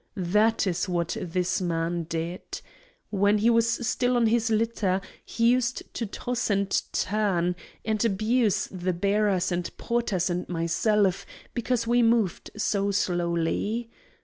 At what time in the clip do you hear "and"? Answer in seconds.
6.49-6.71, 7.85-8.03, 9.51-9.69, 10.27-10.49